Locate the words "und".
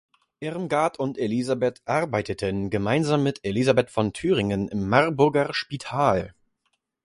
0.97-1.19